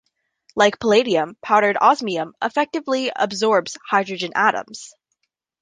[0.55, 4.95] Like palladium, powdered osmium effectively absorbs hydrogen atoms.